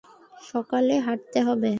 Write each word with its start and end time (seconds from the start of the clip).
সকালে 0.43 0.95
হাটতে 1.05 1.39
হবে! 1.47 1.69